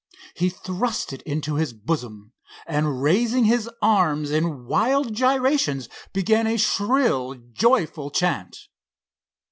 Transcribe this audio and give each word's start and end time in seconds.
He 0.33 0.49
thrust 0.49 1.13
it 1.13 1.21
into 1.27 1.57
his 1.57 1.73
bosom, 1.73 2.33
and 2.65 3.03
raising 3.03 3.43
his 3.45 3.69
arms 3.83 4.31
in 4.31 4.65
wild 4.65 5.13
gyrations 5.13 5.89
began 6.11 6.47
a 6.47 6.57
shrill, 6.57 7.35
joyful 7.53 8.09
chant. 8.09 8.57